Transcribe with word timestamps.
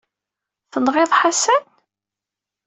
Tenɣiḍ 0.71 1.11
Ḥasan? 1.19 1.63